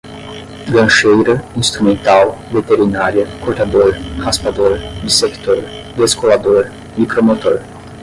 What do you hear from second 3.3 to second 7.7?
cortador, raspador, dissector, descolador, micromotor